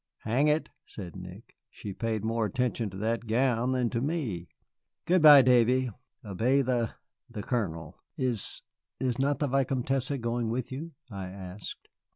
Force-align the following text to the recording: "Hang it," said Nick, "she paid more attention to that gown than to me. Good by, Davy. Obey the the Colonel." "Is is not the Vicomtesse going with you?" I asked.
"Hang 0.21 0.47
it," 0.47 0.69
said 0.87 1.15
Nick, 1.15 1.53
"she 1.69 1.93
paid 1.93 2.25
more 2.25 2.45
attention 2.47 2.89
to 2.89 2.97
that 2.97 3.27
gown 3.27 3.69
than 3.69 3.87
to 3.91 4.01
me. 4.01 4.47
Good 5.05 5.21
by, 5.21 5.43
Davy. 5.43 5.91
Obey 6.25 6.63
the 6.63 6.95
the 7.29 7.43
Colonel." 7.43 7.99
"Is 8.17 8.63
is 8.99 9.19
not 9.19 9.37
the 9.37 9.45
Vicomtesse 9.47 10.17
going 10.19 10.49
with 10.49 10.71
you?" 10.71 10.93
I 11.11 11.27
asked. 11.27 11.87